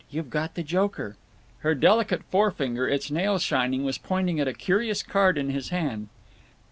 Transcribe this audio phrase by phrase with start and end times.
[0.09, 1.15] You've got the joker."
[1.59, 6.07] Her delicate forefinger, its nail shining, was pointing at a curious card in his hand.